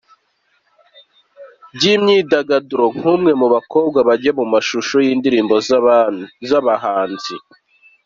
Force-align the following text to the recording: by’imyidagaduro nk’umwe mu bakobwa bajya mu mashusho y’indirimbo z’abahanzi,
by’imyidagaduro 1.75 2.85
nk’umwe 2.95 3.31
mu 3.39 3.47
bakobwa 3.53 3.97
bajya 4.07 4.31
mu 4.39 4.45
mashusho 4.53 4.95
y’indirimbo 5.05 5.55
z’abahanzi, 6.49 7.33